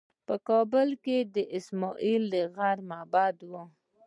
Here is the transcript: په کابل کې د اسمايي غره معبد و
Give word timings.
په 0.27 0.35
کابل 0.49 0.89
کې 1.03 1.17
د 1.33 1.35
اسمايي 1.57 2.15
غره 2.55 2.83
معبد 2.89 3.37
و 3.51 3.53